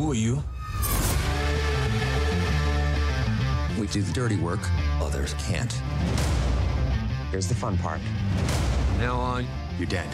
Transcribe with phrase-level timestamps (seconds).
[0.00, 0.42] Who are you?
[3.78, 4.60] We do the dirty work,
[4.98, 5.70] others can't.
[7.30, 8.00] Here's the fun part.
[8.98, 10.08] Now on, you're dead.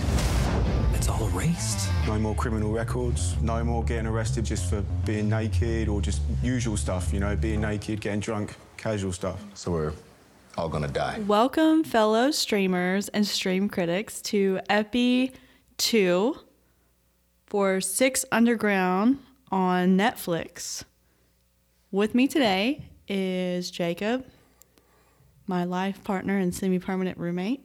[0.93, 1.89] It's all erased.
[2.05, 6.77] No more criminal records, no more getting arrested just for being naked or just usual
[6.77, 9.41] stuff, you know, being naked, getting drunk, casual stuff.
[9.55, 9.93] So we're
[10.59, 11.21] all gonna die.
[11.29, 15.31] Welcome, fellow streamers and stream critics, to Epi
[15.79, 16.37] 2
[17.47, 19.21] for Six Underground
[19.51, 20.85] on Netflix.
[21.91, 24.27] With me today is Jacob,
[25.47, 27.65] my life partner and semi permanent roommate.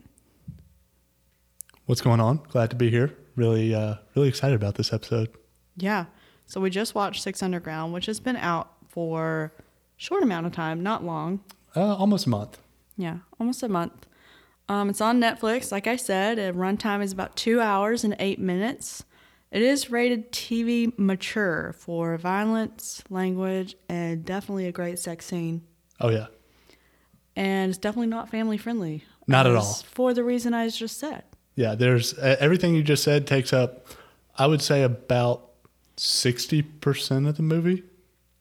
[1.85, 2.41] What's going on?
[2.49, 3.15] Glad to be here.
[3.35, 5.29] Really, uh, really excited about this episode.
[5.77, 6.05] Yeah.
[6.45, 9.61] So we just watched Six Underground, which has been out for a
[9.97, 11.39] short amount of time, not long.
[11.75, 12.59] Uh, almost a month.
[12.97, 14.05] Yeah, almost a month.
[14.69, 15.71] Um, it's on Netflix.
[15.71, 19.03] Like I said, the runtime is about two hours and eight minutes.
[19.51, 25.63] It is rated TV mature for violence, language, and definitely a great sex scene.
[25.99, 26.27] Oh yeah,
[27.35, 29.03] And it's definitely not family friendly.
[29.27, 29.73] Not at all.
[29.91, 31.23] For the reason I just said.
[31.55, 31.75] yeah.
[31.75, 33.85] There's uh, everything you just said takes up,
[34.37, 35.49] I would say about
[35.97, 37.83] sixty percent of the movie.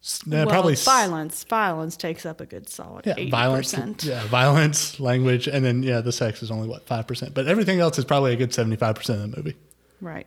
[0.02, 1.44] Uh, well, probably violence.
[1.44, 3.30] Violence takes up a good solid Yeah, 80%.
[3.30, 4.04] violence.
[4.04, 7.80] Yeah, violence, language, and then yeah, the sex is only what five percent, but everything
[7.80, 9.56] else is probably a good seventy-five percent of the movie.
[10.00, 10.26] Right.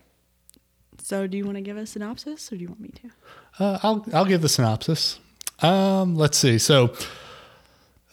[1.04, 3.64] So do you want to give a synopsis or do you want me to?
[3.64, 5.20] Uh, I'll I'll give the synopsis.
[5.60, 6.58] Um, let's see.
[6.58, 6.94] So,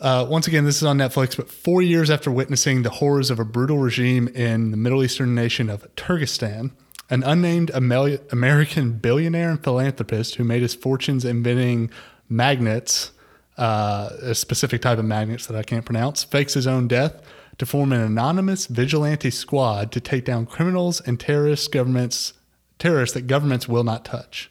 [0.01, 1.37] uh, once again, this is on Netflix.
[1.37, 5.37] But four years after witnessing the horrors of a brutal regime in the Middle Eastern
[5.37, 6.73] nation of Turgistan,
[7.09, 11.91] an unnamed American billionaire and philanthropist who made his fortunes inventing
[12.29, 13.13] magnets,
[13.57, 17.23] uh, a specific type of magnets that I can't pronounce, fakes his own death
[17.59, 22.33] to form an anonymous vigilante squad to take down criminals and terrorist governments
[22.81, 24.51] terrorists that governments will not touch.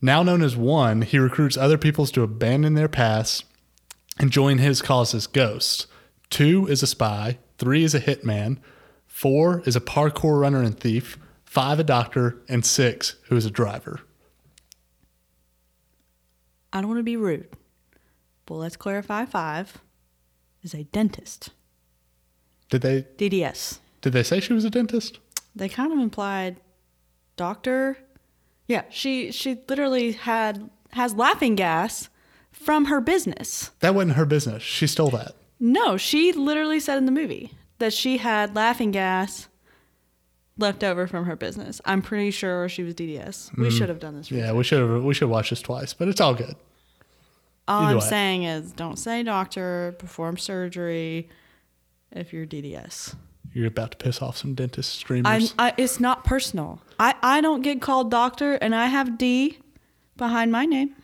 [0.00, 3.44] Now known as One, he recruits other peoples to abandon their past
[4.18, 5.86] and join his cause as ghosts.
[6.30, 8.58] Two is a spy, three is a hitman,
[9.06, 13.50] four is a parkour runner and thief, five a doctor, and six who is a
[13.50, 14.00] driver.
[16.72, 17.48] I don't want to be rude,
[18.46, 19.78] but let's clarify five
[20.62, 21.50] is a dentist.
[22.68, 23.78] Did they DDS.
[24.00, 25.20] did they say she was a dentist?
[25.54, 26.56] They kind of implied
[27.36, 27.98] doctor.
[28.66, 32.08] Yeah, she she literally had has laughing gas
[32.52, 33.70] from her business.
[33.80, 34.62] That wasn't her business.
[34.62, 35.34] She stole that.
[35.60, 39.48] No, she literally said in the movie that she had laughing gas
[40.56, 41.80] left over from her business.
[41.84, 43.56] I'm pretty sure she was DDS.
[43.56, 43.76] We mm.
[43.76, 44.30] should have done this.
[44.30, 44.56] Yeah, research.
[44.56, 46.54] we should have we should watch this twice, but it's all good.
[47.66, 48.08] All either I'm way.
[48.08, 49.94] saying is, don't say doctor.
[49.98, 51.28] Perform surgery
[52.12, 53.14] if you're DDS.
[53.54, 55.54] You're about to piss off some dentist I'm, streamers.
[55.58, 56.82] I, it's not personal.
[56.98, 59.58] I, I don't get called doctor, and I have D
[60.16, 60.94] behind my name.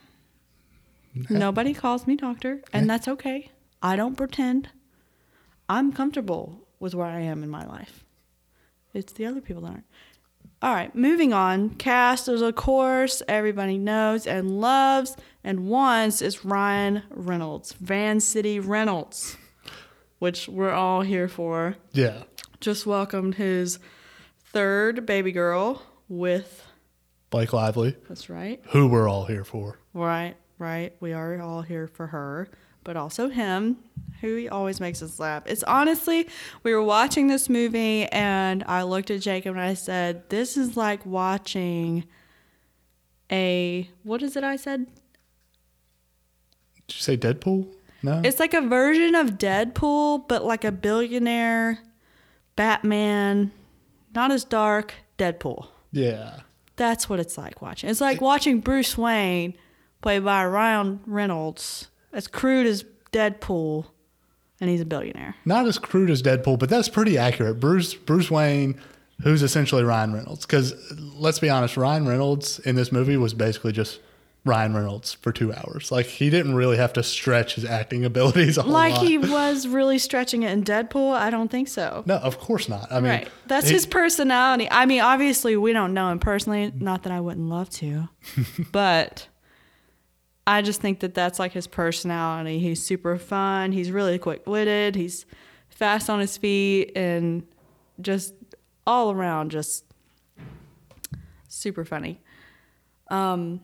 [1.29, 3.51] Nobody calls me doctor, and that's okay.
[3.81, 4.69] I don't pretend.
[5.67, 8.03] I'm comfortable with where I am in my life.
[8.93, 9.85] It's the other people that aren't.
[10.61, 11.71] All right, moving on.
[11.71, 19.37] Cast is, of course, everybody knows and loves and wants is Ryan Reynolds, Vancity Reynolds,
[20.19, 22.23] which we're all here for yeah.
[22.61, 23.79] Just welcomed his
[24.53, 26.65] third baby girl with
[27.29, 29.79] Blake Lively, that's right who we're all here for.
[29.93, 32.47] right right we are all here for her
[32.83, 33.77] but also him
[34.21, 36.27] who he always makes us laugh it's honestly
[36.63, 40.75] we were watching this movie and i looked at jacob and i said this is
[40.77, 42.03] like watching
[43.31, 44.85] a what is it i said
[46.87, 47.67] Did you say Deadpool?
[48.03, 48.21] No.
[48.23, 51.79] It's like a version of Deadpool, but like a billionaire
[52.61, 53.51] Batman,
[54.13, 55.65] not as dark, Deadpool.
[55.91, 56.41] yeah.
[56.75, 57.89] That's what it's like watching.
[57.89, 59.55] It's like watching Bruce Wayne,
[60.01, 63.85] played by Ryan Reynolds, as crude as Deadpool,
[64.59, 65.35] and he's a billionaire.
[65.43, 67.59] Not as crude as Deadpool, but that's pretty accurate.
[67.59, 68.79] Bruce Bruce Wayne,
[69.23, 70.73] who's essentially Ryan Reynolds, because
[71.15, 73.99] let's be honest, Ryan Reynolds in this movie was basically just
[74.43, 75.91] Ryan Reynolds for two hours.
[75.91, 79.05] Like he didn't really have to stretch his acting abilities a Like lot.
[79.05, 81.13] he was really stretching it in Deadpool?
[81.13, 82.03] I don't think so.
[82.07, 82.91] No, of course not.
[82.91, 83.27] I mean, right.
[83.47, 84.67] That's his personality.
[84.71, 86.71] I mean, obviously, we don't know him personally.
[86.75, 88.09] Not that I wouldn't love to,
[88.71, 89.27] but
[90.47, 92.57] I just think that that's like his personality.
[92.57, 93.71] He's super fun.
[93.73, 94.95] He's really quick witted.
[94.95, 95.27] He's
[95.69, 97.43] fast on his feet and
[98.01, 98.33] just
[98.87, 99.85] all around just
[101.47, 102.19] super funny.
[103.09, 103.61] Um,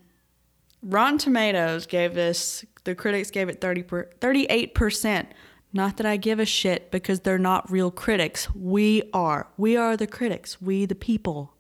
[0.87, 5.27] Rotten Tomatoes gave this, the critics gave it 30 per, 38%.
[5.73, 8.47] Not that I give a shit because they're not real critics.
[8.55, 9.47] We are.
[9.57, 10.61] We are the critics.
[10.61, 11.53] We, the people,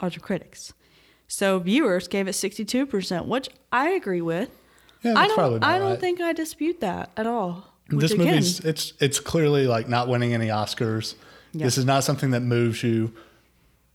[0.00, 0.72] are the critics.
[1.28, 4.50] So viewers gave it 62%, which I agree with.
[5.02, 6.00] Yeah, I that's don't I don't right.
[6.00, 7.74] think I dispute that at all.
[7.88, 11.16] This movie's it's it's clearly like not winning any Oscars.
[11.52, 11.64] Yeah.
[11.64, 13.12] This is not something that moves you,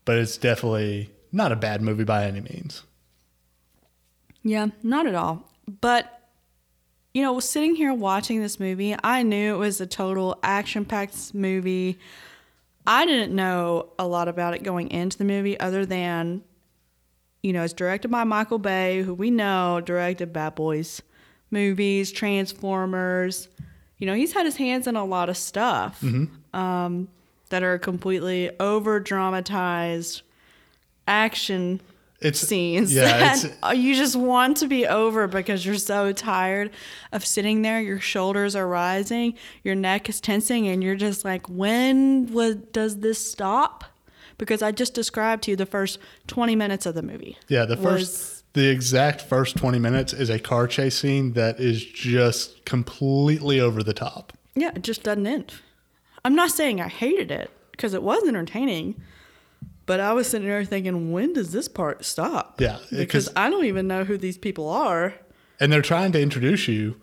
[0.05, 2.83] but it's definitely not a bad movie by any means.
[4.47, 5.43] Yeah, not at all.
[5.81, 6.13] But
[7.13, 11.97] you know, sitting here watching this movie, I knew it was a total action-packed movie.
[12.85, 16.43] I didn't know a lot about it going into the movie other than
[17.43, 21.01] you know, it's directed by Michael Bay, who we know directed Bad Boys
[21.51, 23.47] movies, Transformers.
[23.99, 26.03] You know, he's had his hands in a lot of stuff
[26.53, 27.07] um,
[27.49, 30.21] that are completely over dramatized
[31.07, 31.79] action
[32.19, 36.71] It's scenes Yeah, that you just want to be over because you're so tired
[37.11, 37.79] of sitting there.
[37.79, 42.99] Your shoulders are rising, your neck is tensing, and you're just like, when was, does
[42.99, 43.83] this stop?
[44.39, 47.37] Because I just described to you the first 20 minutes of the movie.
[47.47, 47.65] yeah.
[47.65, 52.65] The first the exact first twenty minutes is a car chase scene that is just
[52.65, 54.33] completely over the top.
[54.55, 55.53] Yeah, it just doesn't end.
[56.25, 58.99] I'm not saying I hated it because it was entertaining,
[59.87, 62.61] but I was sitting there thinking, when does this part stop?
[62.61, 65.15] Yeah, because 'cause- I don't even know who these people are.
[65.59, 67.01] and they're trying to introduce you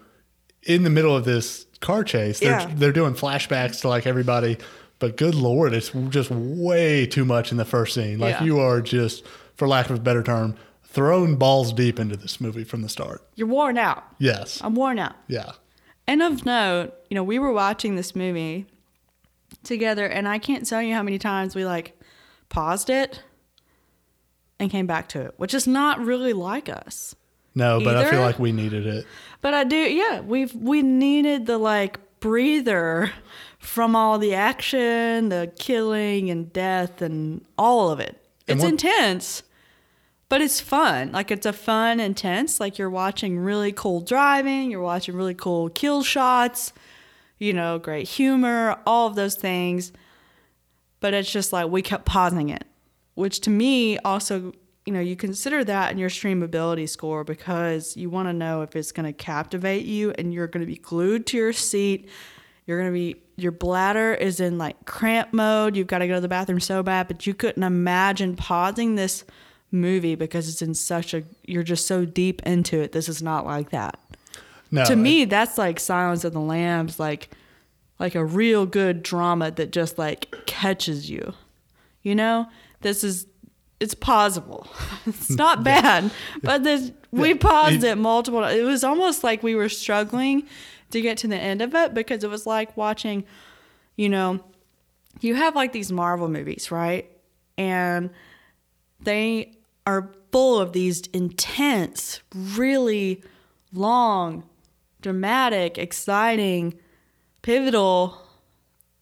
[0.62, 2.38] in the middle of this car chase.
[2.38, 2.70] They're, Yeah.
[2.76, 4.58] they're doing flashbacks to like everybody,
[5.00, 8.20] but good lord, it's just way too much in the first scene.
[8.20, 8.44] Like Yeah.
[8.44, 9.24] you are just,
[9.56, 10.54] for lack of a better term,
[10.84, 13.26] thrown balls deep into this movie from the start.
[13.34, 14.04] You're worn out.
[14.20, 15.16] Yes, I'm worn out.
[15.26, 15.50] yeah,
[16.06, 18.66] And of note, you know, we were watching this movie
[19.64, 21.98] together, and I can't tell you how many times we like
[22.48, 23.22] paused it
[24.58, 27.14] and came back to it, which is not really like us.
[27.54, 29.06] no, but I feel like we needed it.
[29.40, 33.12] But I do, yeah, we've we needed the like breather
[33.58, 38.16] from all the action, the killing and death, and all of it.
[38.46, 39.42] And It's intense,
[40.28, 41.12] but it's fun.
[41.12, 42.60] Like it's a fun, intense.
[42.60, 46.72] Like you're watching really cool driving, you're watching really cool kill shots,
[47.38, 49.92] you know, great humor, all of those things.
[51.04, 52.64] But it's just like we kept pausing it,
[53.12, 54.54] which to me also,
[54.86, 58.74] you know, you consider that in your streamability score because you want to know if
[58.74, 62.08] it's going to captivate you and you're going to be glued to your seat.
[62.64, 65.76] You're going to be, your bladder is in like cramp mode.
[65.76, 69.24] You've got to go to the bathroom so bad, but you couldn't imagine pausing this
[69.70, 72.92] movie because it's in such a, you're just so deep into it.
[72.92, 74.00] This is not like that
[74.70, 77.28] No, to me that's like silence of the lambs like
[77.98, 80.28] like a real good drama that just like
[80.64, 81.24] catches you
[82.02, 82.46] you know
[82.80, 83.26] this is
[83.80, 84.66] it's possible.
[85.06, 86.10] it's not bad
[86.42, 90.36] but this we paused It- it multiple it was almost like we were struggling
[90.92, 93.24] to get to the end of it because it was like watching
[93.96, 94.28] you know
[95.20, 97.04] you have like these marvel movies right
[97.58, 98.10] and
[99.00, 99.52] they
[99.86, 100.02] are
[100.32, 103.22] full of these intense, really
[103.72, 104.42] long,
[105.02, 106.74] dramatic, exciting,
[107.42, 108.18] pivotal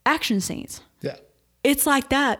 [0.05, 0.81] action scenes.
[1.63, 1.71] Yeah.
[1.71, 2.39] It's like that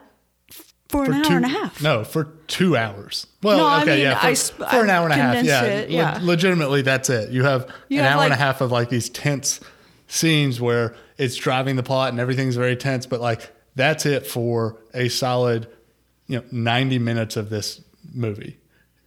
[0.89, 1.81] for, an hour two, and a half.
[1.81, 3.25] No, for two hours.
[3.41, 5.43] Well, No, I okay, mean, yeah, for, I for an I hour and a half.
[5.43, 7.31] Yeah, it, Le- legitimately, that's it.
[7.31, 9.59] You have You an have, hour and a half of like these tense
[10.07, 14.77] scenes where it's driving the plot and everything's very tense, but like that's it for
[14.93, 15.67] a solid,
[16.27, 17.81] you know, ninety minutes of this
[18.13, 18.59] movie,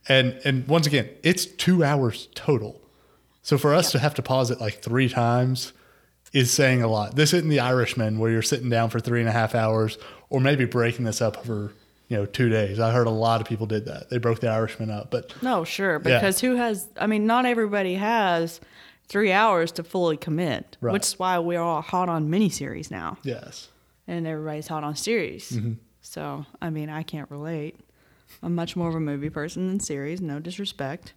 [0.09, 2.81] and and once again, it's two hours total.
[3.43, 5.73] So for us to have to pause it like three times
[6.33, 7.15] is saying a lot.
[7.17, 9.97] This isn't the Irishman where you're sitting down for three and a half hours,
[10.31, 11.73] or maybe breaking this up over
[12.09, 12.79] you know two days.
[12.79, 14.11] I heard a lot of people did that.
[14.11, 15.95] They broke the Irishman up, but No, sure.
[15.95, 15.99] Yeah.
[16.19, 18.61] Because who has, I mean, not everybody has
[19.09, 20.93] three hours to fully commit, Right.
[20.93, 23.19] which is why we're all hot on miniseries now.
[23.23, 23.69] yes,
[24.07, 25.51] and everybody's hot on series.
[25.53, 25.73] Mm-hmm.
[26.01, 27.79] So, I mean, I can't relate.
[28.43, 30.21] I'm much more of a movie person than series.
[30.21, 31.15] No disrespect,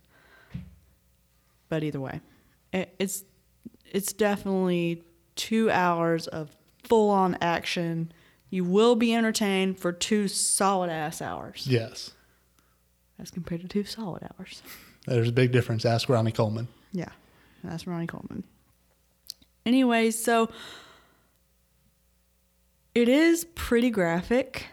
[1.68, 2.22] but either way,
[2.74, 3.24] it, it's
[3.92, 5.04] it's definitely
[5.36, 8.12] two hours of full on action.
[8.50, 12.12] You will be entertained for two solid ass hours, yes.
[13.20, 14.62] as compared to two solid hours.
[15.06, 15.86] There's a big difference.
[15.86, 16.68] Ask Ronnie Coleman.
[16.92, 17.10] Yeah,
[17.64, 18.44] that's Ronnie Coleman.
[19.66, 20.50] Anyway, so
[22.96, 24.68] it is pretty graphic.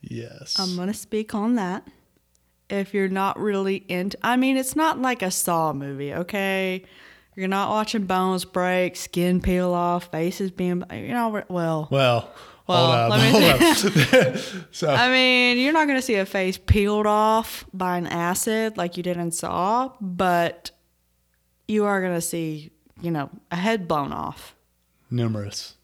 [0.00, 0.58] Yes.
[0.58, 1.86] I'm gonna speak on that.
[2.68, 6.84] If you're not really into, I mean, it's not like a Saw movie, okay?
[7.36, 12.32] You're not watching bones break, skin peel off, faces being, you know, well, well, Well,
[12.66, 13.10] hold up.
[13.10, 14.40] let me-
[14.72, 18.96] so I mean, you're not gonna see a face peeled off by an acid like
[18.96, 20.70] you did in Saw, but
[21.68, 22.70] you are gonna see,
[23.02, 24.54] you know, a head blown off
[25.10, 25.74] numerous.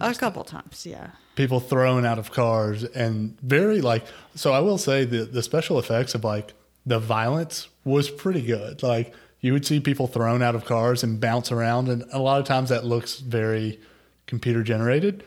[0.00, 1.10] a couple times, yeah.
[1.36, 5.78] people thrown out of cars and very like so i will say the the special
[5.78, 6.52] effects of like
[6.84, 8.82] the violence was pretty good.
[8.82, 12.40] Like you would see people thrown out of cars and bounce around, and a lot
[12.40, 13.80] of times that looks very
[14.26, 15.24] computer generated.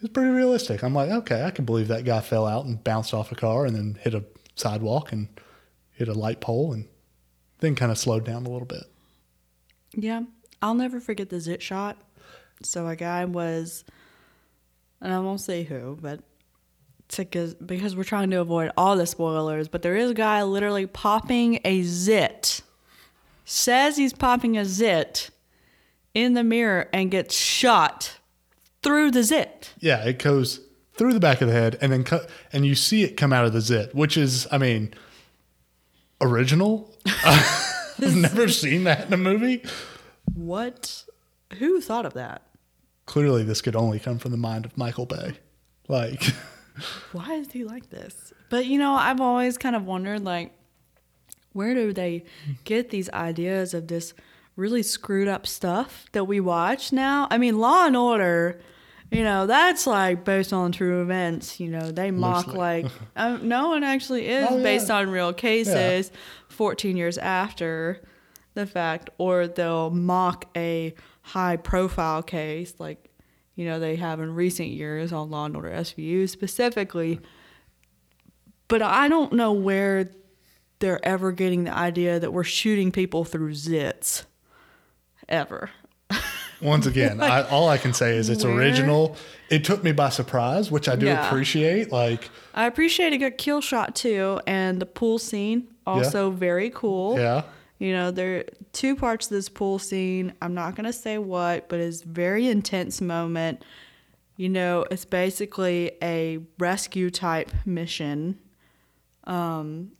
[0.00, 0.82] It's pretty realistic.
[0.82, 3.66] I'm like, okay, I can believe that guy fell out and bounced off a car
[3.66, 4.24] and then hit a
[4.56, 5.28] sidewalk and
[5.92, 6.88] hit a light pole and
[7.60, 8.84] then kind of slowed down a little bit.
[9.94, 10.22] Yeah,
[10.60, 11.98] I'll never forget the zit shot.
[12.62, 13.84] So a guy was,
[15.00, 16.20] and I won't say who, but
[17.16, 20.86] because because we're trying to avoid all the spoilers, but there is a guy literally
[20.86, 22.62] popping a zit.
[23.54, 25.28] Says he's popping a zit
[26.14, 28.18] in the mirror and gets shot
[28.82, 29.74] through the zit.
[29.78, 30.60] Yeah, it goes
[30.94, 33.44] through the back of the head and then cut, and you see it come out
[33.44, 34.94] of the zit, which is, I mean,
[36.22, 36.96] original.
[37.26, 39.62] I've never seen that in a movie.
[40.32, 41.04] What?
[41.58, 42.46] Who thought of that?
[43.04, 45.34] Clearly, this could only come from the mind of Michael Bay.
[45.88, 46.24] Like,
[47.12, 48.32] Why is he like this?
[48.48, 50.54] But you know, I've always kind of wondered like
[51.52, 52.24] where do they
[52.64, 54.14] get these ideas of this
[54.56, 57.26] really screwed up stuff that we watch now?
[57.30, 58.60] I mean, Law and Order,
[59.10, 61.60] you know, that's like based on true events.
[61.60, 62.58] You know, they mock Loosely.
[62.58, 64.62] like um, no one actually is Oh, yeah.
[64.62, 66.10] based on real cases
[66.48, 68.00] 14 years after
[68.54, 73.08] the fact, or they'll mock a high profile case like
[73.54, 77.20] you know they have in recent years on Law and Order SVU specifically.
[78.68, 80.10] But I don't know where
[80.82, 84.24] they're ever getting the idea that we're shooting people through zits.
[85.28, 85.70] Ever.
[86.60, 88.54] once again, I, all I can say is it's Where?
[88.54, 89.16] original.
[89.48, 91.26] It took me by surprise, which I do Yeah.
[91.26, 91.90] appreciate.
[91.90, 97.18] Like, I appreciate a good kill shot too, and the pool scene also very cool.
[97.18, 97.42] yeah,
[97.78, 100.32] You know, there are two parts of this pool scene.
[100.42, 103.64] I'm not gonna say what, but it's very intense moment.
[104.36, 108.38] You know, it's basically a rescue type mission.
[109.24, 109.92] Um,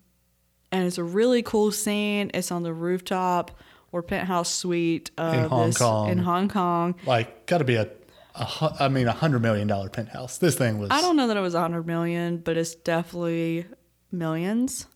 [0.73, 2.31] and it's a really cool scene.
[2.35, 3.51] It's on the rooftop
[3.93, 6.09] or penthouse suite of Hong this Kong.
[6.09, 6.95] in Hong Kong.
[7.07, 7.89] like got to be a,
[8.35, 10.39] a, I mean, a hundred million dollar penthouse.
[10.39, 10.91] This thing was.
[10.91, 13.67] I don't know that it was a hundred million, but it's definitely
[14.11, 14.87] millions.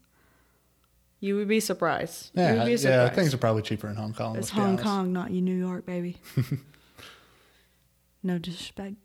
[1.21, 2.31] You would be surprised.
[2.35, 4.37] you Yeah, would be yeah, things are probably cheaper in Hong Kong.
[4.37, 4.77] It's Hong.
[4.79, 6.19] Kong, not you, New York, baby.
[8.23, 8.97] no disrespect.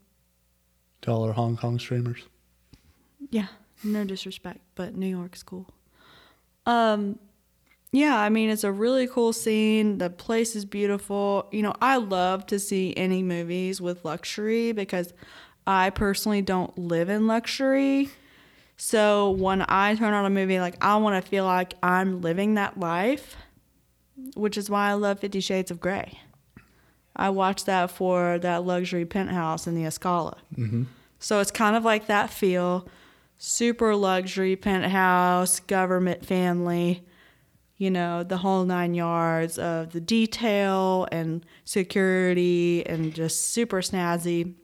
[1.02, 2.22] To all our Hong Kong streamers.
[3.30, 3.46] Yeah,
[3.82, 5.68] no disrespect, but New York's cool.
[6.66, 7.18] Um,
[7.92, 9.98] yeah, I mean it's a really cool scene.
[9.98, 11.46] The place is beautiful.
[11.52, 15.12] You know, I love to see any movies with luxury because
[15.66, 18.08] I personally don't live in luxury.
[18.76, 22.54] So when I turn on a movie, like I want to feel like I'm living
[22.54, 23.36] that life,
[24.34, 26.18] which is why I love Fifty Shades of Grey.
[27.14, 30.38] I watched that for that luxury penthouse in the Escala.
[31.18, 32.88] So it's kind of like that feel
[33.44, 37.02] super luxury penthouse, government family,
[37.76, 44.54] you know, the whole nine yards of the detail and security and just super snazzy.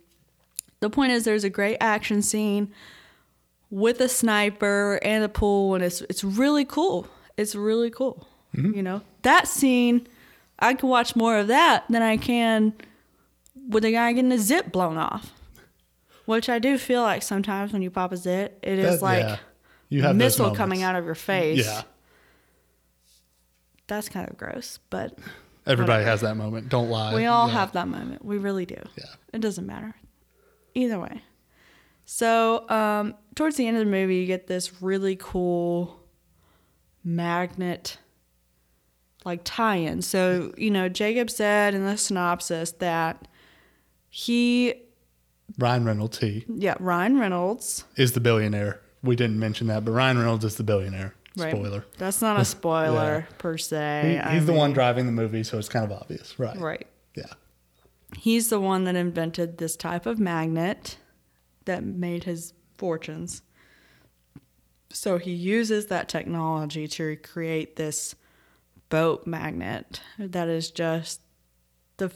[0.78, 2.72] The point is, there's a great action scene
[3.68, 7.08] with a sniper and a pool, and it's it's really cool.
[7.36, 8.28] It's really cool.
[8.54, 8.74] Mm-hmm.
[8.74, 10.06] You know, that scene,
[10.60, 12.74] I can watch more of that than I can
[13.68, 15.32] with a guy getting a zip blown off.
[16.28, 19.20] Which I do feel like sometimes when you pop a zit, it is That- like
[19.20, 19.36] yeah.
[19.88, 21.64] you a have those missile coming out of your face.
[21.64, 21.82] Yeah,
[23.86, 25.18] That's kind of gross, but
[25.66, 26.68] everybody has that moment.
[26.68, 27.14] Don't lie.
[27.14, 27.54] we all Yeah.
[27.54, 28.22] have that moment.
[28.24, 28.76] We really do.
[28.98, 29.04] Yeah.
[29.32, 29.94] It doesn't matter.
[30.74, 31.22] Either way.
[32.04, 35.98] So, um, towards the end of the movie, you get this really cool
[37.02, 37.96] magnet
[39.24, 40.02] like tie in.
[40.02, 43.26] So, you know, Jacob said in the synopsis that
[44.10, 44.74] he,
[45.56, 46.18] Ryan Reynolds.
[46.18, 47.84] He yeah, Ryan Reynolds.
[47.96, 48.80] is the billionaire.
[49.02, 51.14] We didn't mention that, but Ryan Reynolds is the billionaire.
[51.36, 51.52] Right.
[51.52, 51.84] Spoiler.
[51.98, 54.10] That's not a spoiler per se.
[54.10, 56.56] He, I he's the one driving the movie, so it's kind of obvious, right?
[56.58, 56.86] Right.
[57.14, 57.32] Yeah.
[58.16, 60.96] He's the one that invented this type of magnet
[61.66, 63.42] that made his fortunes.
[64.90, 68.14] So he uses that technology to create this
[68.88, 71.20] boat magnet that is just
[71.98, 72.10] the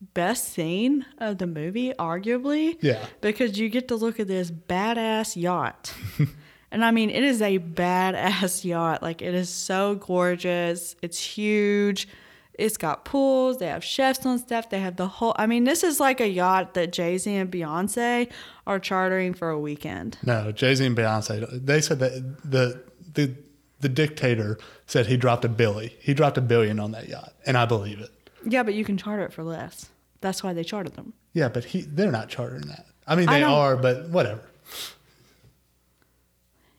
[0.00, 2.76] best scene of the movie, arguably.
[2.80, 3.04] Yeah.
[3.20, 5.92] Because you get to look at this badass yacht.
[6.70, 9.02] and I mean, it is a badass yacht.
[9.02, 10.96] Like, it is so gorgeous.
[11.02, 12.08] It's huge.
[12.58, 13.58] It's got pools.
[13.58, 14.70] They have chefs on stuff.
[14.70, 15.34] They have the whole.
[15.36, 18.30] I mean, this is like a yacht that Jay Z and Beyonce
[18.66, 20.16] are chartering for a weekend.
[20.22, 21.64] No, Jay Z and Beyonce.
[21.64, 23.36] They said that the the
[23.80, 25.96] the dictator said he dropped a billy.
[26.00, 28.10] He dropped a billion on that yacht, and I believe it.
[28.48, 29.90] Yeah, but you can charter it for less.
[30.20, 31.12] That's why they chartered them.
[31.34, 32.86] Yeah, but he they're not chartering that.
[33.06, 34.40] I mean, I they don't- are, but whatever.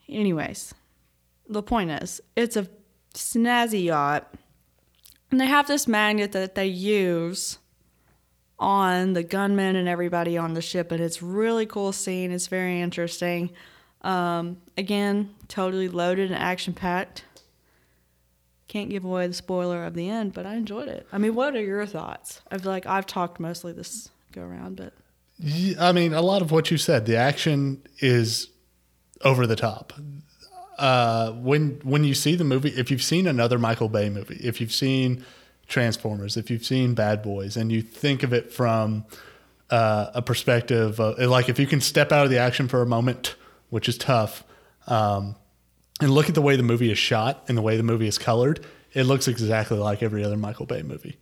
[0.10, 0.74] Anyways,
[1.50, 2.68] the point is, it's a
[3.14, 4.34] snazzy yacht,
[5.32, 7.60] and they have this magnet that they use
[8.60, 12.32] on the gunmen and everybody on the ship, and it's really cool scene.
[12.32, 13.52] It's very interesting.
[14.02, 17.26] Um, again, totally loaded and action packed.
[18.68, 21.08] Can't give away the spoiler of the end, but I enjoyed it.
[21.12, 22.42] I mean, what are your thoughts?
[22.52, 24.94] I feel like I've talked mostly this go around, but
[25.80, 27.06] I mean, a lot of what you said.
[27.06, 28.50] The action is
[29.24, 29.94] over the top.
[30.78, 34.60] Uh, when when you see the movie, if you've seen another Michael Bay movie, if
[34.60, 35.26] you've seen
[35.68, 39.06] Transformers, if you've seen Bad Boys, and you think of it from
[39.70, 42.86] uh, a perspective, of, like if you can step out of the action for a
[42.86, 43.36] moment,
[43.70, 44.44] which is tough,
[44.88, 45.36] um,
[46.02, 48.18] and look at the way the movie is shot and the way the movie is
[48.18, 51.18] colored, it looks exactly like every other Michael Bay movie.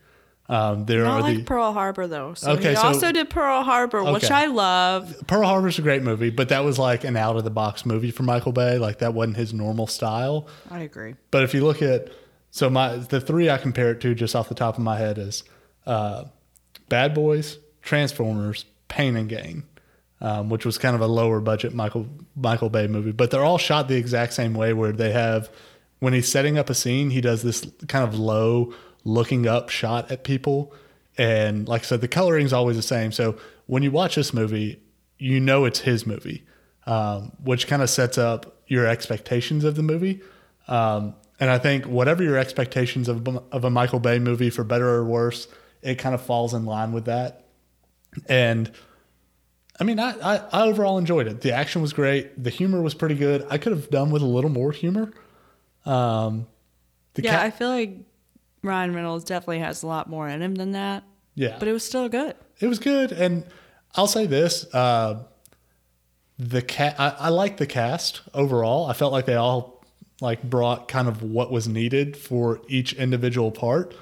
[0.48, 2.36] Um, there not are like the Pearl Harbor though.
[2.36, 5.24] So Okay, he so- also did Pearl Harbor, which I love.
[5.26, 8.12] Pearl Harbor's a great movie, but that was like an out of the box movie
[8.12, 8.78] for Michael Bay.
[8.78, 10.48] Like that wasn't his normal style.
[10.70, 11.16] I agree.
[11.32, 12.10] But if you look at
[12.52, 15.18] so my the three I compare it to just off the top of my head
[15.18, 15.44] is
[15.88, 16.26] uh,
[16.90, 19.64] Bad Boys, Transformers, Pain and Gain,
[20.22, 23.12] um, which was kind of a lower budget Michael Michael Bay movie.
[23.12, 25.50] But they're all shot the exact same way, where they have
[26.00, 30.12] when he's setting up a scene, he does this kind of low looking up shot
[30.12, 30.74] at people,
[31.18, 33.12] and like I said, the coloring's always the same.
[33.12, 34.82] So when you watch this movie,
[35.18, 36.46] you know it's his movie,
[36.86, 40.22] um, which kind of sets up your expectations of the movie.
[40.68, 44.88] Um, and I think whatever your expectations of, of a Michael Bay movie, for better
[44.88, 45.48] or worse,
[45.82, 47.46] it kind of falls in line with that.
[48.28, 48.72] And
[49.80, 51.42] I mean, I, I, I overall enjoyed it.
[51.42, 52.42] The action was great.
[52.42, 53.46] The humor was pretty good.
[53.50, 55.12] I could have done with a little more humor.
[55.86, 56.48] Um,
[57.14, 57.98] the Yeah, I feel like
[58.64, 61.04] Ryan Reynolds definitely has a lot more in him than that.
[61.36, 62.36] yeah, But it was still good.
[62.60, 63.12] it was good.
[63.12, 63.46] And
[63.96, 65.24] I'll say this: uh,
[66.40, 66.96] the cat.
[66.98, 68.88] I, I like the cast overall.
[68.88, 69.84] I felt like they all
[70.22, 73.94] like brought kind of what was needed for each individual part.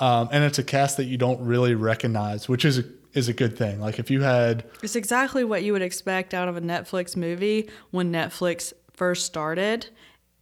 [0.00, 3.32] Um, and it's a cast that you don't really recognize, which is a, is a
[3.32, 3.80] good thing.
[3.80, 7.68] Like if you had It's exactly what you would expect out of a Netflix movie
[7.90, 9.86] when Netflix first started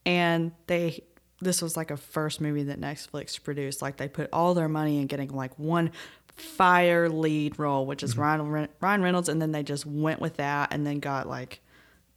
[0.04, 1.02] and they
[1.40, 3.82] this was like a first movie that Netflix produced.
[3.82, 5.90] Like they put all their money in getting like one
[6.36, 8.20] fire lead role, which is Mm-hmm.
[8.50, 11.60] Ryan Ryan Reynolds, and then they just went with that and then got like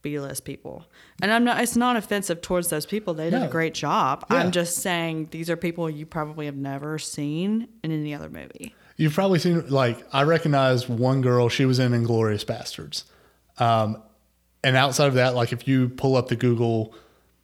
[0.02, 0.86] B-list people.
[1.22, 3.14] And I'm not it's not offensive towards those people.
[3.14, 3.46] They did No.
[3.48, 4.26] a great job.
[4.32, 4.38] Yeah.
[4.38, 8.74] I'm just saying these are people you probably have never seen in any other movie.
[9.00, 11.48] You've probably seen like I recognize one girl.
[11.48, 13.06] She was in Inglourious Basterds,
[13.58, 14.04] um,
[14.62, 16.94] and outside of that, like if you pull up the Google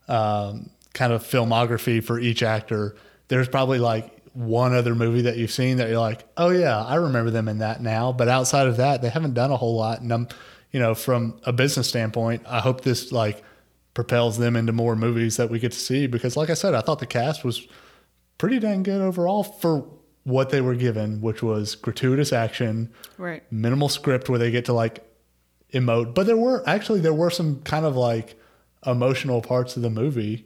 [0.10, 2.98] um, kind of filmography for each actor,
[3.30, 6.96] there's probably like one other movie that you've seen that you're like, oh yeah, I
[6.96, 8.12] remember them in that now.
[8.12, 10.02] But outside of that, they haven't done a whole lot.
[10.02, 10.28] And I'm,
[10.74, 13.41] you know, from a business standpoint, I hope this like
[13.94, 16.82] propels them into more movies that we get to see because, like I said, I
[16.82, 17.65] thought the cast was
[18.38, 19.88] pretty dang good overall for
[20.26, 23.44] what they were given, which was gratuitous action, Right.
[23.52, 25.08] minimal script where they get to like
[25.74, 26.14] emote.
[26.14, 28.38] But there were actually there were some kind of like
[28.86, 30.46] emotional parts of the movie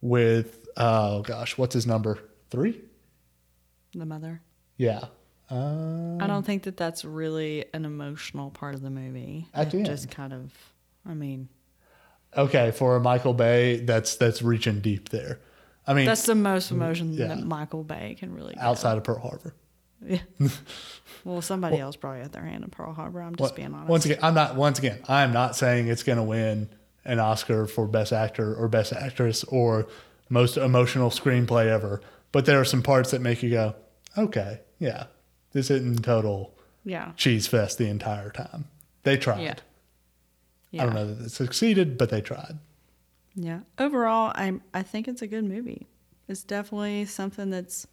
[0.00, 2.18] with oh gosh, what's his number?
[2.50, 2.80] Three?
[3.94, 4.42] The mother.
[4.76, 5.04] Yeah.
[5.50, 9.48] Uh, I don't think that that's really an emotional part of the movie.
[9.54, 10.52] At the just kind of,
[11.08, 11.48] I mean,
[12.36, 15.40] okay, for a Michael Bay, that's that's reaching deep there.
[15.88, 17.28] I mean, that's the most emotion yeah.
[17.28, 18.62] that Michael Bay can really get.
[18.62, 19.54] outside of Pearl Harbor.
[20.06, 20.18] Yeah.
[21.24, 23.20] well, somebody else probably had their hand in Pearl Harbor.
[23.20, 23.88] I'm just being honest.
[23.88, 24.54] Once again, I'm not.
[24.54, 26.68] Once again, I'm not saying it's going to win
[27.04, 29.88] an Oscar for Best Actor or Best Actress or
[30.28, 32.02] most emotional screenplay ever.
[32.32, 33.74] But there are some parts that make you go,
[34.16, 35.04] okay, yeah,
[35.52, 37.12] this isn't total yeah.
[37.16, 38.66] cheese fest the entire time.
[39.04, 39.40] They tried.
[39.40, 39.54] Yeah.
[40.70, 40.82] Yeah.
[40.82, 42.58] I don't know that it succeeded, but they tried.
[43.40, 43.60] Yeah.
[43.78, 45.86] Overall, I I think it's a good movie.
[46.26, 47.86] It's definitely something that's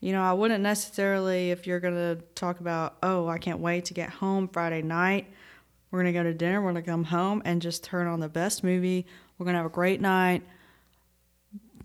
[0.00, 3.86] you know, I wouldn't necessarily if you're going to talk about, "Oh, I can't wait
[3.86, 5.26] to get home Friday night.
[5.90, 8.20] We're going to go to dinner, we're going to come home and just turn on
[8.20, 9.06] the best movie.
[9.38, 10.42] We're going to have a great night."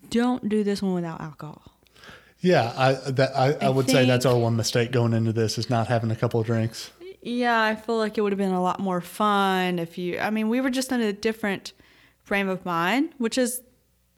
[0.09, 1.61] Don't do this one without alcohol.
[2.41, 5.57] Yeah, I that I, I, I would say that's our one mistake going into this
[5.57, 6.91] is not having a couple of drinks.
[7.21, 10.19] Yeah, I feel like it would have been a lot more fun if you.
[10.19, 11.73] I mean, we were just in a different
[12.29, 13.61] frame of mind, which is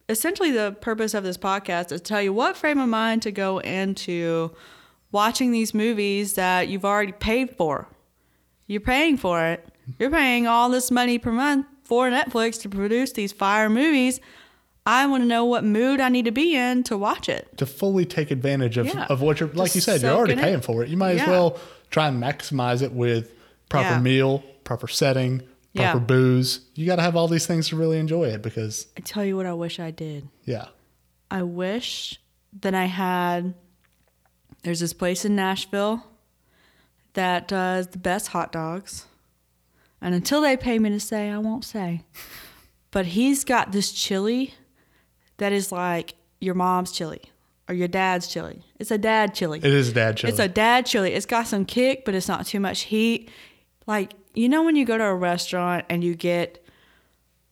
[0.09, 3.31] essentially the purpose of this podcast is to tell you what frame of mind to
[3.31, 4.51] go into
[5.13, 7.87] watching these movies that you've already paid for.
[8.67, 9.65] You're paying for it.
[9.97, 14.19] You're paying all this money per month for Netflix to produce these fire movies.
[14.85, 17.57] I want to know what mood I need to be in to watch it.
[17.59, 19.05] to fully take advantage of, Yeah.
[19.09, 20.41] of what you're like Just you said you're already in it.
[20.41, 21.57] paying for it you might as well
[21.91, 23.31] try and maximize it with
[23.69, 23.99] proper Yeah.
[23.99, 25.91] meal proper setting Yeah.
[25.91, 26.61] proper booze.
[26.75, 29.37] You got to have all these things to really enjoy it because, I tell you
[29.37, 30.27] what, I wish I did.
[30.45, 30.67] yeah.
[31.29, 32.19] I wish
[32.59, 33.53] that I had.
[34.63, 36.03] There's this place in Nashville
[37.13, 39.05] that does the best hot dogs.
[40.01, 42.03] And until they pay me to say, I won't say.
[42.91, 44.53] But he's got this chili
[45.37, 47.21] that is like your mom's chili
[47.69, 48.63] or your dad's chili.
[48.77, 49.59] It's a dad chili.
[49.59, 50.31] It is dad chili.
[50.31, 51.13] It's a dad chili.
[51.13, 53.29] It's got some kick, but it's not too much heat.
[53.87, 56.65] Like, you know, when you go to a restaurant and you get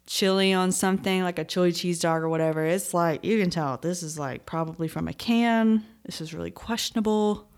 [0.06, 3.78] chili on something, like a chili cheese dog or whatever, it's like, you can tell
[3.78, 5.86] this is like probably from a can.
[6.06, 7.50] This is really questionable.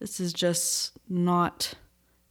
[0.00, 1.74] This is just not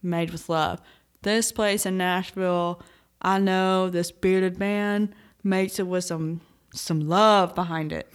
[0.02, 0.82] made with love.
[1.22, 2.82] This place in Nashville,
[3.22, 6.42] I know this bearded man makes it with some
[6.74, 8.12] some love behind it.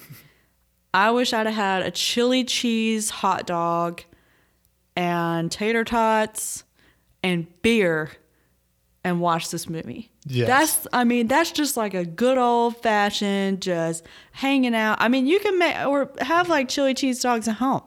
[0.93, 4.03] I wish I'd have had a chili cheese hot dog
[4.97, 6.65] and tater tots
[7.23, 8.11] and beer
[9.05, 10.11] and watch this movie.
[10.27, 10.47] Yes.
[10.49, 14.99] That's I mean, that's just like a good old fashioned just hanging out.
[15.01, 17.83] I mean, you can make or have like chili cheese dogs at home.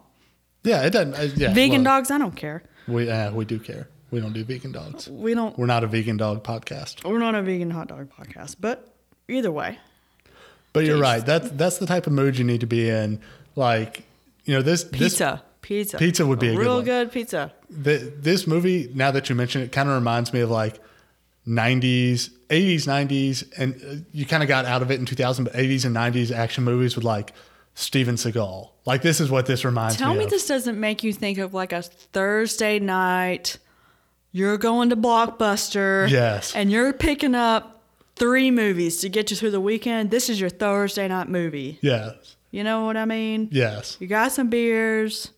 [0.63, 1.13] yeah, it doesn't.
[1.13, 2.63] Uh, yeah, Vegan well, dogs, I don't care.
[2.87, 3.87] We uh, we do care.
[4.09, 5.07] We don't do vegan dogs.
[5.07, 7.09] We don't We're not a vegan dog podcast.
[7.09, 8.93] we're not a vegan hot dog podcast, but
[9.29, 9.77] either way.
[10.73, 11.25] But you're right.
[11.25, 13.21] That's that's the type of mood you need to be in.
[13.55, 14.03] Like,
[14.45, 15.21] you know, this this
[15.61, 15.97] Pizza.
[15.97, 16.25] pizza.
[16.25, 16.85] Would be a good real one.
[16.85, 17.53] good pizza.
[17.69, 18.89] the, this movie.
[18.93, 20.79] Now that you mention it, kind of reminds me of like
[21.47, 25.45] '90s, '80s, '90s, and uh, you kind of got out of it in 2000.
[25.45, 27.33] But '80s and '90s action movies with like
[27.75, 28.69] Steven Seagal.
[28.85, 31.53] Like this is what this reminds Tell me, me this doesn't make you think of
[31.53, 33.57] like a Thursday night.
[34.31, 36.09] You're going to Blockbuster.
[36.09, 36.55] Yes.
[36.55, 37.81] And you're picking up
[38.15, 40.09] three movies to get you through the weekend.
[40.09, 41.79] This is your Thursday night movie.
[41.81, 43.49] Yes, You know what I mean?
[43.51, 45.31] yes, You got some beers.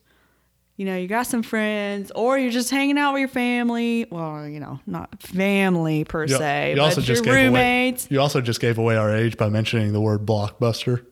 [0.76, 4.06] You know, you got some friends, or you're just hanging out with your family.
[4.10, 7.44] Well, you know, not family per You- se, you but also your just gave away-
[7.46, 8.08] roommates.
[8.10, 11.04] You also just gave away our age by mentioning the word blockbuster.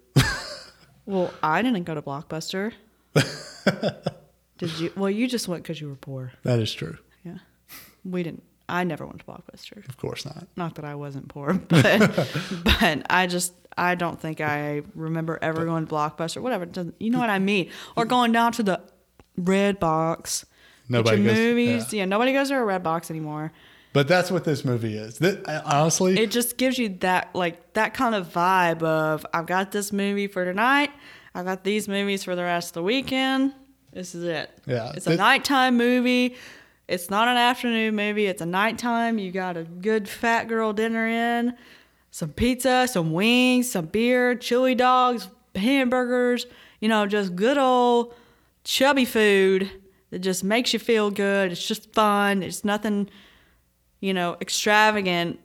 [1.06, 2.72] Well, I didn't go to Blockbuster.
[4.58, 4.92] Did you?
[4.96, 6.32] Well, you just went because you were poor.
[6.44, 6.96] That is true.
[7.24, 7.38] Yeah.
[8.04, 8.44] We didn't.
[8.68, 9.86] I never went to Blockbuster.
[9.88, 10.46] Of course not.
[10.56, 12.28] Not that I wasn't poor, but
[12.64, 16.40] but I just I don't think I remember ever going to Blockbuster.
[16.40, 16.66] Whatever.
[16.66, 17.70] doesn't- You know what I mean?
[17.96, 18.80] Or going down to the
[19.40, 20.44] Redbox.
[20.88, 21.92] Nobody goes- movies.
[21.92, 21.98] yeah.
[22.00, 22.04] Yeah.
[22.06, 23.52] nobody goes to a Redbox anymore.
[23.92, 25.18] But that's what this movie is.
[25.18, 29.70] Th- honestly, It just gives you that like that kind of vibe of I've got
[29.70, 30.90] this movie for tonight.
[31.34, 33.52] I got these movies for the rest of the weekend.
[33.92, 34.50] This is it.
[34.66, 34.92] Yeah.
[34.94, 36.36] It's a It- nighttime movie.
[36.88, 38.26] It's not an afternoon movie.
[38.26, 39.18] It's a nighttime.
[39.18, 41.54] You got a good fat girl dinner in,
[42.10, 46.46] some pizza, some wings, some beer, chili dogs, hamburgers.
[46.80, 48.14] You know, just good old
[48.64, 49.70] chubby food
[50.10, 51.52] that just makes you feel good.
[51.52, 52.42] It's just fun.
[52.42, 53.08] It's nothing,
[54.00, 55.40] you know, extravagant.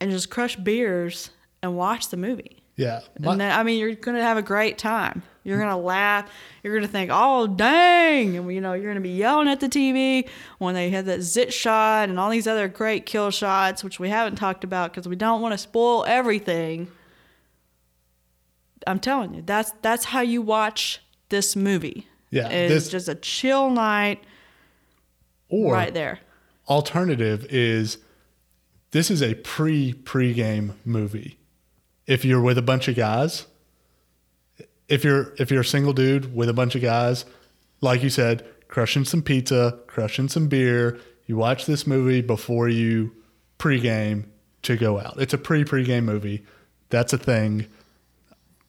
[0.00, 1.30] And just crush beers
[1.62, 2.62] and watch the movie.
[2.76, 3.00] yeah.
[3.18, 5.22] My- And then, I mean, you're gonna have a great time.
[5.42, 6.28] You're gonna laugh.
[6.62, 10.28] You're gonna think, "Oh, dang!" And you know, you're gonna be yelling at the TV
[10.58, 14.08] when they have that zit shot and all these other great kill shots, which we
[14.10, 16.88] haven't talked about because we don't want to spoil everything.
[18.86, 22.06] I'm telling you, that's that's how you watch this movie.
[22.30, 24.22] Yeah, it's this- just a chill night
[25.48, 26.20] or right there.
[26.68, 27.98] alternative is
[28.90, 31.38] this is a pre pre-game movie.
[32.06, 33.46] If you're with a bunch of guys,
[34.88, 37.24] if you're if you're a single dude with a bunch of guys,
[37.80, 43.12] like you said, crushing some pizza, crushing some beer, you watch this movie before you
[43.58, 44.30] pre-game
[44.62, 45.14] to go out.
[45.18, 46.44] It's a pre pre-game movie.
[46.90, 47.66] That's a thing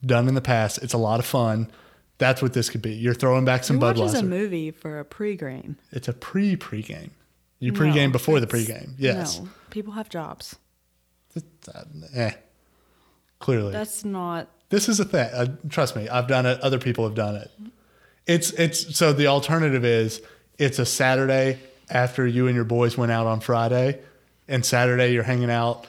[0.04, 0.78] done in the past.
[0.82, 1.70] It's a lot of fun.
[2.18, 2.92] That's what this could be.
[2.94, 5.76] You're throwing back some Who watches a movie for a pregame?
[5.92, 7.12] It's a pre pre-game.
[7.60, 8.94] You pre-game No, before the pre-game.
[8.98, 9.40] Yes.
[9.40, 10.56] No, people have jobs.
[11.36, 12.32] Uh, eh.
[13.40, 14.48] Clearly, That's not.
[14.68, 15.30] this is a thing.
[15.32, 16.60] Uh, trust me, I've done it.
[16.60, 17.50] Other people have done it.
[18.26, 20.20] It's it's so the alternative is
[20.58, 24.00] it's a Saturday after you and your boys went out on Friday,
[24.48, 25.86] and Saturday you're hanging out.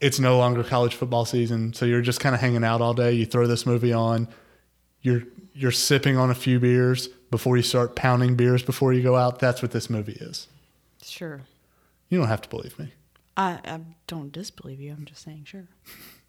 [0.00, 3.12] It's no longer college football season, so you're just kind of hanging out all day.
[3.12, 4.26] You throw this movie on.
[5.02, 5.22] You're
[5.54, 9.38] you're sipping on a few beers before you start pounding beers before you go out.
[9.38, 10.48] That's what this movie is.
[11.02, 11.42] Sure.
[12.08, 12.92] You don't have to believe me.
[13.36, 14.92] I, I don't disbelieve you.
[14.92, 15.68] I'm just saying, sure.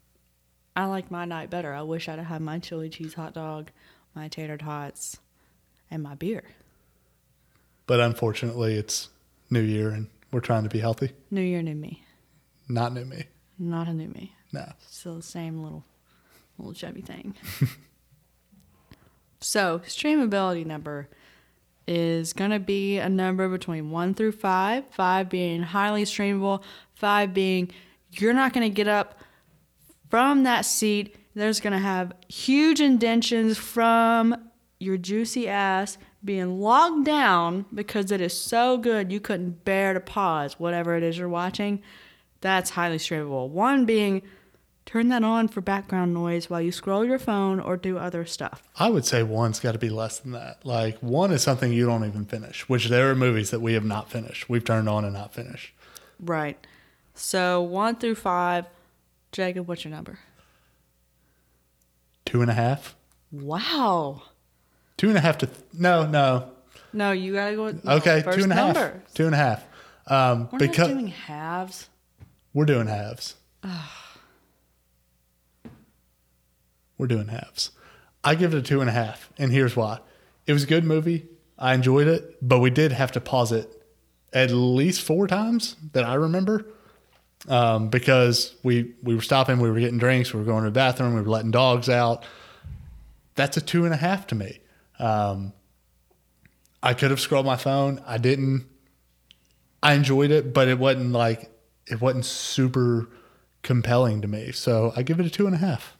[0.76, 1.74] I like my night better.
[1.74, 3.70] I wish I'd have had my chili cheese hot dog,
[4.14, 5.18] my tater tots,
[5.90, 6.44] and my beer.
[7.86, 9.10] But unfortunately, it's
[9.50, 11.12] New Year and we're trying to be healthy.
[11.30, 12.04] New Year, new me.
[12.68, 13.24] Not new me.
[13.58, 14.34] Not a new me.
[14.52, 14.72] No.
[14.88, 15.84] Still the same little,
[16.58, 17.34] little chubby thing.
[19.42, 21.08] so streamability number
[21.86, 26.62] is going to be a number between one through five, five being highly streamable,
[26.94, 27.70] five being
[28.12, 29.18] you're not going to get up
[30.10, 31.16] from that seat.
[31.34, 38.20] There's going to have huge indentions from your juicy ass being logged down because it
[38.20, 41.82] is so good you couldn't bear to pause whatever it is you're watching.
[42.40, 43.48] That's highly streamable.
[43.48, 44.22] One being
[44.92, 48.62] turn that on for background noise while you scroll your phone or do other stuff.
[48.76, 50.66] I would say one's got to be less than that.
[50.66, 53.84] Like one is something you don't even finish, which there are movies that we have
[53.84, 54.50] not finished.
[54.50, 55.72] We've turned on and not finished.
[56.20, 56.58] Right.
[57.14, 58.66] So one through five.
[59.32, 60.18] Jacob, what's your number?
[62.26, 62.94] Two and a half.
[63.30, 64.22] Wow.
[64.98, 66.50] Two and a half to th- no, no.
[66.92, 69.14] No, you gotta go with no, Okay, two and a half.
[69.14, 69.64] Two and a half.
[70.06, 71.88] Um, We're because not doing halves.
[72.52, 73.36] we're doing halves.
[77.02, 77.72] We're doing halves.
[78.22, 79.98] I give it a two and a half, and here's why.
[80.46, 81.26] It was a good movie.
[81.58, 83.68] I enjoyed it, but we did have to pause it
[84.32, 86.64] at least four times that I remember
[87.48, 90.74] um, because we we were stopping, we were getting drinks, we were going to the
[90.74, 92.24] bathroom, we were letting dogs out.
[93.34, 94.60] That's a two and a half to me.
[94.98, 95.52] Um,
[96.82, 98.02] I could have scrolled my phone.
[98.06, 98.66] I didn't.
[99.82, 101.50] I enjoyed it, but it wasn't like
[101.86, 103.08] it wasn't super
[103.62, 104.52] compelling to me.
[104.52, 105.96] So I give it a two and a half.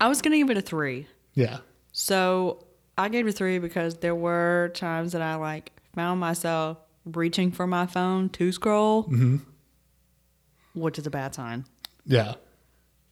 [0.00, 1.06] I was gonna give it a three.
[1.34, 1.58] Yeah.
[1.92, 2.64] So
[2.96, 7.50] I gave it a three because there were times that I like found myself reaching
[7.52, 9.36] for my phone to scroll, Mm-hmm.
[10.74, 11.64] which is a bad sign.
[12.06, 12.34] Yeah.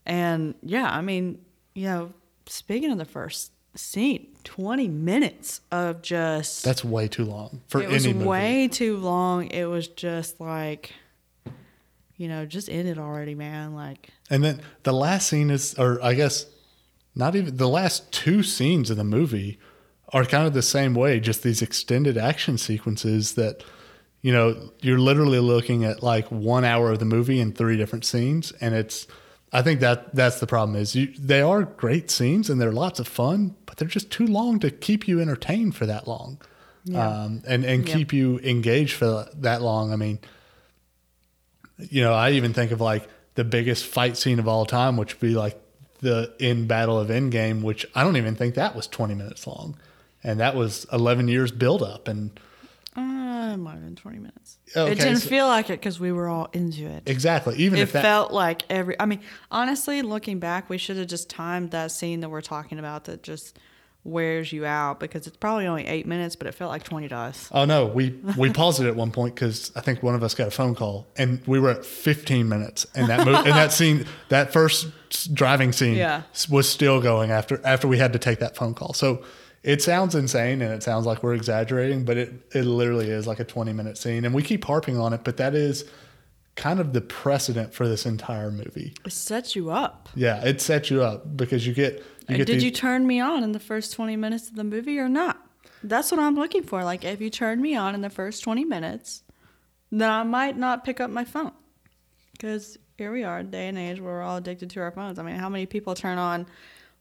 [0.07, 1.41] And yeah, I mean,
[1.75, 2.13] you know,
[2.47, 7.89] speaking of the first scene, twenty minutes of just That's way too long for it
[7.91, 9.47] was any way too long.
[9.49, 10.95] It was just like,
[12.17, 13.75] you know, just end it already, man.
[13.75, 16.47] Like, And then the last scene is, or I guess
[17.19, 19.59] not even the last two scenes of the movie
[20.13, 23.63] are kind of the same way, just these extended action sequences that,
[24.23, 28.05] you know, you're literally looking at like one hour of the movie in three different
[28.07, 28.53] scenes.
[28.61, 29.07] And it's,
[29.53, 33.01] I think that that's the problem is you, they are great scenes and they're lots
[33.01, 36.41] of fun, but they're just too long to keep you entertained for that long.
[36.95, 37.95] Um, and, and Yeah.
[37.97, 39.93] keep you engaged for that long.
[39.93, 40.21] I mean,
[41.91, 45.15] you know, I even think of like the biggest fight scene of all time, which
[45.15, 45.61] would be like
[46.01, 49.77] the in Battle of Endgame, which I don't even think that was 20 minutes long.
[50.25, 52.09] And that was 11 years build up.
[52.09, 52.39] And
[52.97, 54.59] uh, it might have been twenty minutes.
[54.77, 57.05] Okay, it didn't so- feel like it because we were all into it.
[57.07, 59.21] exactly, even it if that, felt like every i mean
[59.53, 63.23] honestly looking back we should have just timed that scene that we're talking about that
[63.23, 63.57] just
[64.05, 67.15] wears you out because it's probably only eight minutes but it felt like 20 to
[67.17, 70.23] us oh no, we, we paused it at one point because I think one of
[70.23, 72.87] us got a phone call and we were at 15 minutes.
[72.95, 74.89] And that, mo- and that scene, that first
[75.35, 76.23] driving scene Yeah.
[76.49, 78.95] was still going after, after we had to take that phone call.
[78.95, 79.23] So
[79.63, 83.41] it sounds insane and it sounds like we're exaggerating, but it, it literally is like
[83.41, 84.25] a 20 minute scene.
[84.25, 85.85] And we keep harping on it, but that is
[86.59, 88.93] kind of the precedent for this entire movie.
[89.07, 90.09] it sets you up.
[90.17, 93.21] Yeah, it sets you up because you get you get did these- you turn me
[93.21, 95.39] on in the first 20 minutes of the movie or not?
[95.85, 96.83] That's what i'm looking for.
[96.83, 99.23] Like if you turned me on in the first 20 minutes
[99.93, 101.53] then i might not pick up my phone.
[102.33, 105.19] Because here we are day and age where we're all addicted to our phones.
[105.21, 106.47] I mean how many people turn on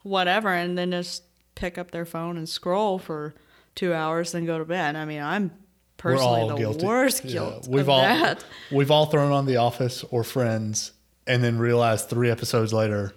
[0.04, 1.24] whatever and then just
[1.56, 3.34] pick up their phone and scroll for
[3.74, 4.96] two hours then go to bed?
[4.96, 5.50] I mean i'm
[5.98, 6.86] personally all the guilty.
[6.86, 10.92] worst Yeah, we've all that we've all thrown on The Office or Friends
[11.26, 13.14] and then realized three episodes later,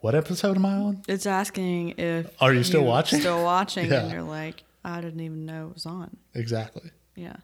[0.00, 1.02] what episode am I on?
[1.08, 3.20] it's asking if Are you still watching?
[3.20, 4.02] still watching Yeah.
[4.02, 6.90] and you're like i didn't even know it was on Exactly.
[7.14, 7.36] Yeah.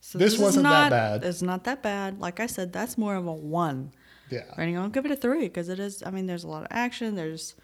[0.00, 1.24] So This is wasn't that not- bad.
[1.24, 2.20] It's not that bad.
[2.20, 3.90] Like I said, that's more of a one.
[4.30, 4.42] Yeah.
[4.58, 6.02] Rating, I'll give it a three because it is.
[6.04, 7.14] I mean, there's a lot of action.
[7.16, 7.54] There's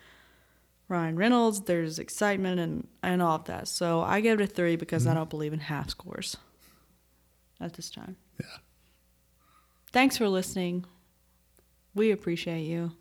[0.88, 1.60] Ryan Reynolds.
[1.62, 3.68] There's excitement and and all of that.
[3.68, 5.10] So I give it a three because Mm-hmm.
[5.12, 6.36] I don't believe in half scores
[7.60, 8.16] at this time.
[8.40, 8.46] Yeah.
[9.92, 10.84] Thanks for listening.
[11.94, 12.92] We appreciate you.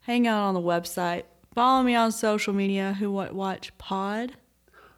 [0.00, 1.24] Hang out on the website.
[1.54, 2.94] Follow me on social media.
[2.98, 4.32] Who what watch pod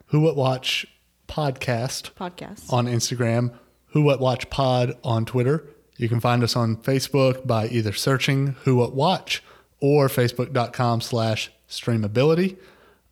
[0.07, 0.85] Who What Watch
[1.27, 2.73] podcast podcast.
[2.73, 3.53] on Instagram,
[3.87, 5.65] Who What Watch Pod on Twitter.
[5.97, 9.43] You can find us on Facebook by either searching Who What Watch
[9.79, 12.57] or facebook.com slash streamability.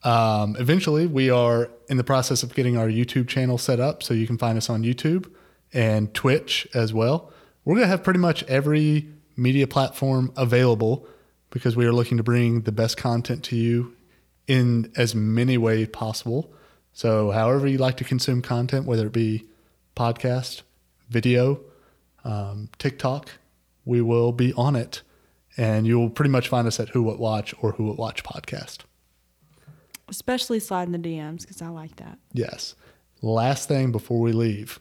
[0.04, 4.14] Um, eventually, we are in the process of getting our YouTube channel set up so
[4.14, 5.32] you can find us on YouTube
[5.78, 7.32] and Twitch as well.
[7.64, 11.08] We're going to have pretty much every media platform available
[11.52, 13.96] because we are looking to bring the best content to you
[14.48, 16.52] in as many ways possible.
[16.94, 19.46] So, however you like to consume content, whether it be
[19.96, 20.64] podcast,
[21.10, 21.62] video,
[22.24, 23.30] um, TikTok,
[23.86, 25.04] we will be on it.
[25.58, 28.80] And you'll pretty much find us at Who What Watch or Who What Watch podcast.
[30.08, 32.18] Especially slide in the DMs because I like that.
[32.34, 32.74] Yes.
[33.22, 34.80] last thing before we leave.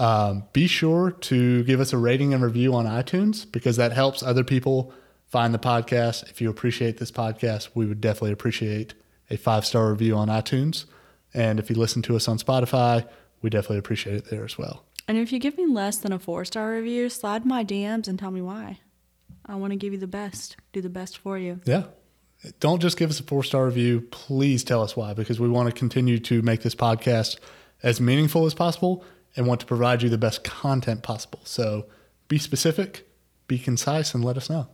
[0.00, 4.22] Um, be sure to give us a rating and review on iTunes because that helps
[4.22, 4.94] other people
[5.26, 6.30] find the podcast.
[6.30, 8.94] If you appreciate this podcast, we would definitely appreciate
[9.28, 10.86] a five star review on iTunes.
[11.34, 13.06] And if you listen to us on Spotify,
[13.42, 14.84] we definitely appreciate it there as well.
[15.06, 18.18] And if you give me less than a four star review, slide my DMs and
[18.18, 18.80] tell me why.
[19.44, 21.60] I want to give you the best, do the best for you.
[21.66, 21.84] Yeah.
[22.58, 24.00] Don't just give us a four star review.
[24.10, 27.38] Please tell us why, because we want to continue to make this podcast
[27.82, 29.04] as meaningful as possible
[29.36, 31.40] and want to provide you the best content possible.
[31.44, 31.86] So
[32.28, 33.08] be specific,
[33.46, 34.68] be concise, and let us know.